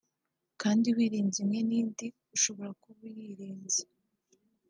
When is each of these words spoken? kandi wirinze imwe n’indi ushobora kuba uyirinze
kandi 0.61 0.87
wirinze 0.95 1.37
imwe 1.43 1.59
n’indi 1.69 2.07
ushobora 2.35 2.71
kuba 2.81 2.99
uyirinze 3.09 3.83